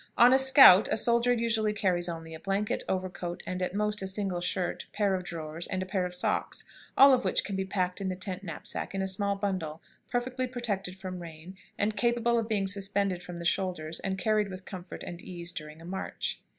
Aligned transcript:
"On 0.17 0.33
a 0.33 0.39
scout 0.39 0.89
a 0.91 0.97
soldier 0.97 1.31
usually 1.31 1.73
carries 1.73 2.09
only 2.09 2.33
a 2.33 2.39
blanket, 2.39 2.81
overcoat, 2.89 3.43
and 3.45 3.61
at 3.61 3.75
most 3.75 4.01
a 4.01 4.07
single 4.07 4.41
shirt, 4.41 4.87
pair 4.93 5.13
of 5.13 5.23
drawers, 5.23 5.67
and 5.67 5.83
a 5.83 5.85
pair 5.85 6.07
of 6.07 6.15
socks, 6.15 6.63
all 6.97 7.13
of 7.13 7.23
which 7.23 7.43
can 7.43 7.55
be 7.55 7.65
packed 7.65 8.01
in 8.01 8.09
the 8.09 8.15
tent 8.15 8.43
knapsack 8.43 8.95
in 8.95 9.03
a 9.03 9.07
small 9.07 9.35
bundle, 9.35 9.79
perfectly 10.09 10.47
protected 10.47 10.97
from 10.97 11.19
rain, 11.21 11.55
and 11.77 11.95
capable 11.95 12.39
of 12.39 12.49
being 12.49 12.65
suspended 12.65 13.21
from 13.21 13.37
the 13.37 13.45
shoulders 13.45 13.99
and 13.99 14.17
carried 14.17 14.49
with 14.49 14.65
comfort 14.65 15.03
and 15.03 15.21
ease 15.21 15.51
during 15.51 15.79
a 15.79 15.85
march. 15.85 16.41